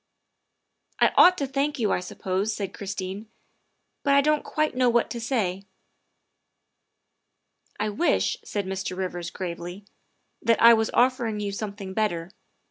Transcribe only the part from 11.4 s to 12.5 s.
something better.